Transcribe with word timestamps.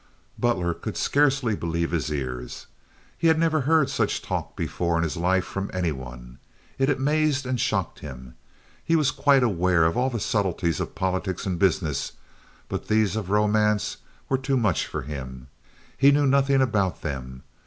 Butler 0.39 0.73
could 0.73 0.97
scarcely 0.97 1.55
believe 1.55 1.91
his 1.91 2.11
ears. 2.11 2.65
He 3.19 3.27
had 3.27 3.37
never 3.37 3.61
heard 3.61 3.87
such 3.87 4.23
talk 4.23 4.55
before 4.57 4.97
in 4.97 5.03
his 5.03 5.15
life 5.15 5.45
from 5.45 5.69
any 5.75 5.91
one. 5.91 6.39
It 6.79 6.89
amazed 6.89 7.45
and 7.45 7.59
shocked 7.61 7.99
him. 7.99 8.33
He 8.83 8.95
was 8.95 9.11
quite 9.11 9.43
aware 9.43 9.85
of 9.85 9.95
all 9.95 10.09
the 10.09 10.19
subtleties 10.19 10.79
of 10.79 10.95
politics 10.95 11.45
and 11.45 11.59
business, 11.59 12.13
but 12.67 12.87
these 12.87 13.15
of 13.15 13.29
romance 13.29 13.97
were 14.27 14.39
too 14.39 14.57
much 14.57 14.87
for 14.87 15.03
him. 15.03 15.49
He 15.95 16.11
knew 16.11 16.25
nothing 16.25 16.63
about 16.63 17.03
them. 17.03 17.43